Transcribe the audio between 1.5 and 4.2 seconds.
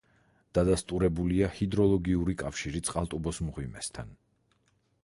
ჰიდროლოგიური კავშირი წყალტუბოს მღვიმესთან.